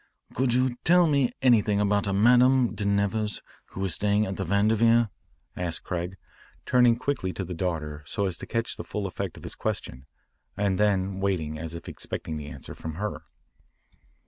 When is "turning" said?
6.65-6.95